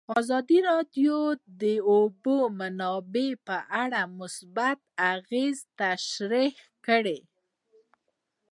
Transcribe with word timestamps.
ازادي 0.19 0.59
راډیو 0.69 1.17
د 1.35 1.37
د 1.61 1.63
اوبو 1.93 2.37
منابع 2.59 3.29
په 3.47 3.57
اړه 3.83 4.01
مثبت 4.19 4.79
اغېزې 5.13 5.65
تشریح 5.79 6.55
کړي. 6.85 7.19